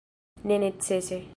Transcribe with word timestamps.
Ne 0.43 0.57
necese. 0.61 1.23